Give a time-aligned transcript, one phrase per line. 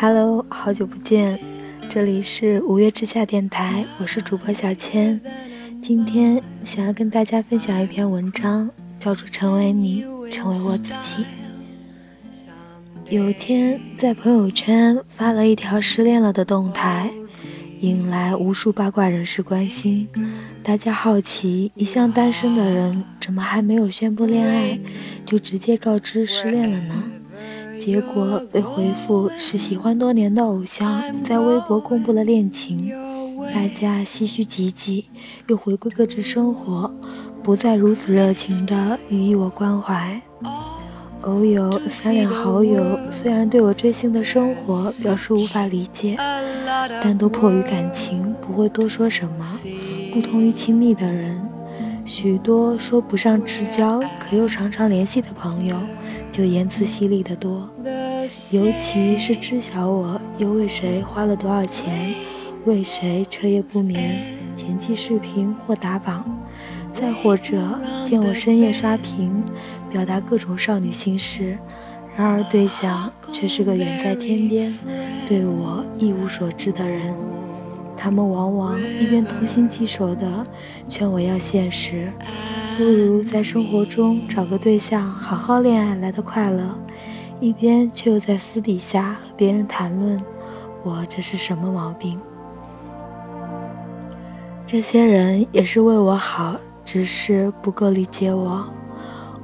[0.00, 1.40] Hello，好久不见，
[1.88, 5.20] 这里是五月之下电台，我是主播小千。
[5.82, 8.70] 今天想要跟大家分享一篇文章，
[9.00, 11.24] 叫做《成为你，成为我自己》。
[13.08, 17.10] 有天在朋友圈发了一条失恋了的动态，
[17.80, 20.06] 引来无数八卦人士关心。
[20.62, 24.78] 大家好奇，一向单身的人怎么还没有宣布恋爱，
[25.26, 27.10] 就直接告知失恋了呢？
[27.78, 32.90] 结果被回复是喜欢多年的偶像在微博公布了恋情，
[33.54, 35.06] 大家唏嘘极极，
[35.46, 36.92] 又回归各自生活，
[37.42, 40.20] 不再如此热情的予以我关怀。
[41.22, 46.16] 偶有三两好友，虽然对我追星的生活表示无法理解，
[47.02, 49.46] 但都迫于感情，不会多说什么。
[50.12, 51.47] 不同于亲密的人，
[52.08, 55.76] 许多说不上至交，可又常常联系的朋友，
[56.32, 57.68] 就言辞犀利得多。
[58.52, 62.14] 尤其是知晓我又为谁花了多少钱，
[62.64, 66.24] 为谁彻夜不眠剪辑视频或打榜，
[66.94, 69.44] 再或者见我深夜刷屏。
[69.90, 71.58] 表达各种少女心事，
[72.16, 74.74] 然而对象却是个远在天边、
[75.26, 77.14] 对我一无所知的人。
[77.98, 80.46] 他们往往一边痛心疾首地
[80.88, 82.12] 劝我要现实，
[82.76, 86.78] 不如在生活中找个对象好好恋爱来的快乐，
[87.40, 90.22] 一边却又在私底下和别人谈论
[90.84, 92.18] 我这是什么毛病。
[94.64, 98.64] 这些人也是为我好，只是不够理解我。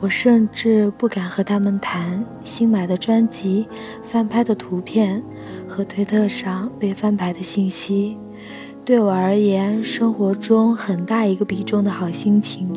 [0.00, 3.68] 我甚至不敢和他们谈新买的专辑、
[4.02, 5.22] 翻拍的图片
[5.68, 8.18] 和推特上被翻牌的信息。
[8.84, 12.68] 对我而言，生活中很大一个比重的好心情，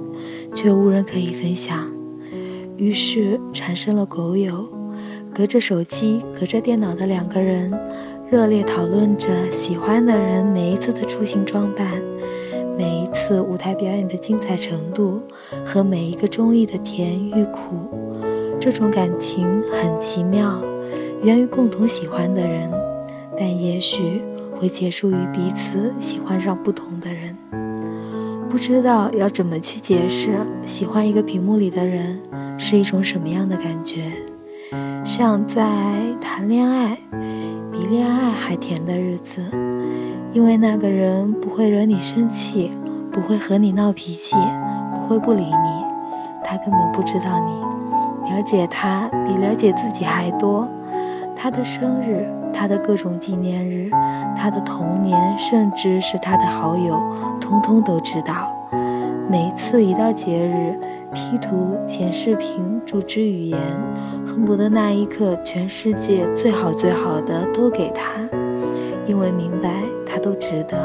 [0.54, 1.84] 却无人可以分享。
[2.78, 4.68] 于是产生了狗友，
[5.34, 7.74] 隔着手机、隔着电脑的两个人，
[8.30, 12.00] 热烈讨论着喜欢的人每一次的出行装扮。
[12.78, 15.20] 每一次舞台表演的精彩程度
[15.66, 17.90] 和每一个综艺的甜与苦，
[18.60, 20.62] 这种感情很奇妙，
[21.24, 22.72] 源于共同喜欢的人，
[23.36, 24.22] 但也许
[24.58, 27.36] 会结束于彼此喜欢上不同的人。
[28.50, 32.20] 不知道要怎么去解释，喜欢一个屏幕里的人
[32.58, 34.12] 是一种什么样的感觉，
[35.04, 35.66] 像在
[36.22, 36.98] 谈恋爱，
[37.72, 39.42] 比恋爱还甜的日子。
[40.32, 42.72] 因为那个人不会惹你生气，
[43.12, 44.36] 不会和你闹脾气，
[44.94, 45.86] 不会不理你，
[46.44, 50.68] 他根本不知道你，了解他比了解自己还多。
[51.36, 53.90] 他的生日，他的各种纪念日，
[54.38, 56.98] 他的童年，甚至是他的好友，
[57.42, 58.50] 通通都知道。
[59.30, 60.80] 每次一到节日
[61.12, 63.60] ，P 图、剪视频、组织语言，
[64.26, 68.04] 恨不得那一刻全世界最好最好的都给他，
[69.06, 69.84] 因为明白。
[70.08, 70.78] 他都值得，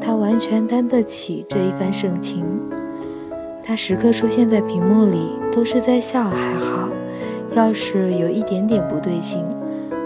[0.00, 2.44] 他完全担得起这一番盛情。
[3.64, 6.88] 他时刻出现在屏幕里，都是在笑还好。
[7.56, 9.42] 要是有一点点不对劲，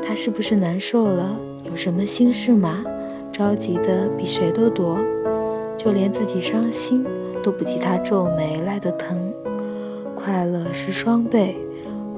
[0.08, 1.36] 他是不是难受了？
[1.64, 2.82] 有什么心事吗？
[3.30, 4.96] 着急的比谁都多，
[5.76, 7.04] 就连自己伤心
[7.42, 9.30] 都不及他皱眉来的疼。
[10.16, 11.58] 快乐是双倍，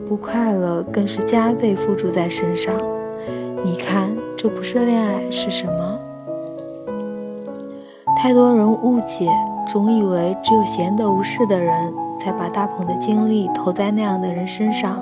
[0.08, 2.72] 不快乐更是加倍付诸在身上。
[3.64, 5.98] 你看，这不是恋爱是什么？
[8.16, 9.28] 太多人误解，
[9.66, 14.96] 总以为只有闲得无事的人才把大捧的精力投在那样的人身上。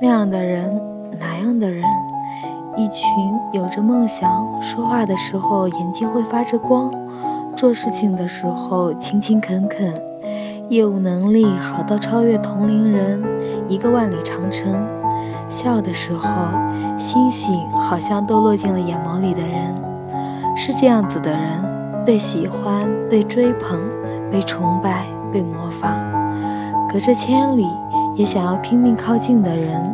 [0.00, 0.80] 那样的人，
[1.18, 1.84] 哪样的人？
[2.76, 3.06] 一群
[3.52, 6.92] 有着梦想，说话的时候眼睛会发着光，
[7.56, 9.94] 做事情的时候勤勤恳恳，
[10.68, 13.22] 业务能力好到超越同龄人
[13.68, 14.72] 一个万里长城，
[15.48, 16.28] 笑的时候
[16.98, 19.74] 星星好像都落进了眼眸里的人，
[20.54, 21.76] 是这样子的人。
[22.04, 23.80] 被喜欢、被追捧、
[24.30, 25.98] 被崇拜、被模仿，
[26.88, 27.66] 隔着千里
[28.14, 29.92] 也想要拼命靠近的人，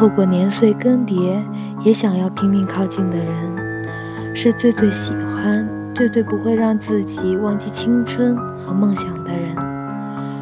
[0.00, 1.38] 透过年岁更迭
[1.82, 9.54] 也想要拼命靠近的人，是最最喜欢、最最不会让自己忘记青春和梦想的人，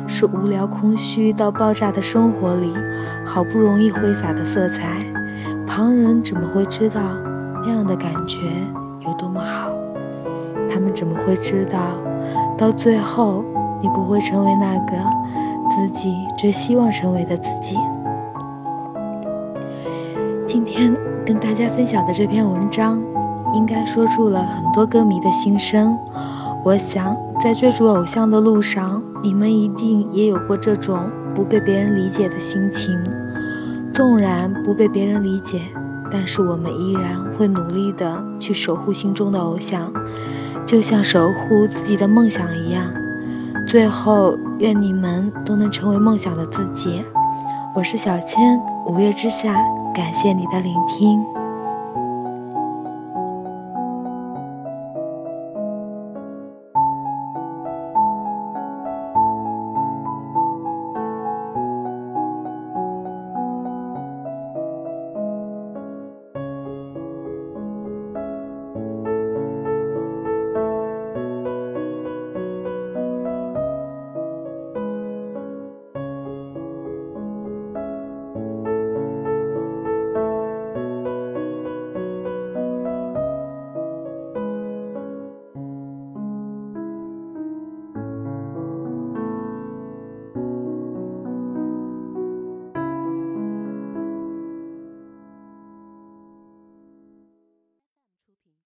[0.07, 2.73] 是无聊空虚到爆炸的生活里
[3.27, 5.05] 好不容易挥洒的色彩，
[5.67, 7.01] 旁人怎么会知道
[7.65, 8.39] 那样的感觉
[9.01, 9.73] 有多么好？
[10.73, 11.81] 他们怎么会知道，
[12.57, 13.45] 到最后
[13.83, 14.93] 你不会成为那个
[15.69, 17.77] 自己最希望成为的自己？
[20.49, 20.97] 今天
[21.27, 22.99] 跟大家分享的这篇文章，
[23.53, 25.95] 应该说出了很多歌迷的心声。
[26.65, 32.99] 我想，在追逐偶像的路上，你们一定也有过这种不被别人理解的心情。
[33.93, 35.61] 纵然不被别人理解，
[36.11, 39.93] 但是我们依然会努力的去守护心中的偶像，
[40.65, 42.87] 就像守护自己的梦想一样。
[43.67, 47.05] 最后，愿你们都能成为梦想的自己。
[47.75, 49.55] 我是小千，五月之下，
[49.99, 51.38] 感谢你的聆听。